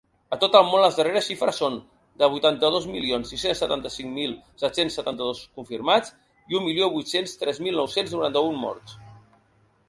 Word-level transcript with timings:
A 0.35 0.37
tot 0.43 0.55
el 0.59 0.63
món, 0.67 0.79
les 0.83 0.95
darreres 0.99 1.25
xifres 1.31 1.59
són 1.63 1.75
de 2.21 2.29
vuitanta-dos 2.35 2.87
milions 2.93 3.33
sis-cents 3.33 3.61
setanta-cinc 3.65 4.09
mil 4.15 4.33
set-cents 4.63 4.97
setanta-dos 5.01 5.43
confirmats 5.61 6.15
i 6.55 6.59
un 6.61 6.67
milió 6.71 6.89
vuit-cents 6.97 7.37
tres 7.45 7.63
mil 7.69 7.79
nou-cents 7.83 8.17
noranta-un 8.17 8.59
morts. 8.65 8.99